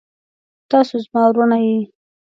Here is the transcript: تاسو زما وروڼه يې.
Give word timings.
تاسو 0.69 0.93
زما 1.05 1.21
وروڼه 1.29 1.57
يې. 1.65 1.77